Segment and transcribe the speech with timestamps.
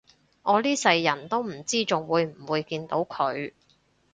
[0.41, 3.53] 我呢世人都唔知仲會唔會見到佢